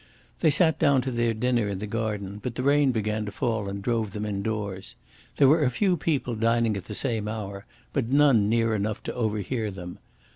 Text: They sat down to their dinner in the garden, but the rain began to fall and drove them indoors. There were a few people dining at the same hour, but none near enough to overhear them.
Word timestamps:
They 0.39 0.49
sat 0.49 0.79
down 0.79 1.01
to 1.03 1.11
their 1.11 1.35
dinner 1.35 1.67
in 1.67 1.77
the 1.77 1.85
garden, 1.85 2.39
but 2.41 2.55
the 2.55 2.63
rain 2.63 2.91
began 2.91 3.23
to 3.27 3.31
fall 3.31 3.69
and 3.69 3.83
drove 3.83 4.13
them 4.13 4.25
indoors. 4.25 4.95
There 5.35 5.47
were 5.47 5.63
a 5.63 5.69
few 5.69 5.95
people 5.95 6.33
dining 6.33 6.75
at 6.75 6.85
the 6.85 6.95
same 6.95 7.27
hour, 7.27 7.67
but 7.93 8.09
none 8.11 8.49
near 8.49 8.73
enough 8.73 9.03
to 9.03 9.13
overhear 9.13 9.69
them. 9.69 9.99